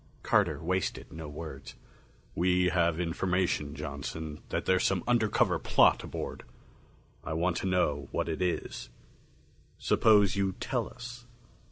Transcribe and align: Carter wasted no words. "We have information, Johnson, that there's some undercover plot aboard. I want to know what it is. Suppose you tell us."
Carter 0.23 0.59
wasted 0.59 1.13
no 1.13 1.27
words. 1.29 1.75
"We 2.33 2.69
have 2.69 2.99
information, 2.99 3.75
Johnson, 3.75 4.41
that 4.49 4.65
there's 4.65 4.83
some 4.83 5.03
undercover 5.07 5.59
plot 5.59 6.03
aboard. 6.03 6.41
I 7.23 7.33
want 7.33 7.55
to 7.57 7.67
know 7.67 8.07
what 8.09 8.27
it 8.27 8.41
is. 8.41 8.89
Suppose 9.77 10.35
you 10.35 10.53
tell 10.53 10.87
us." 10.89 11.27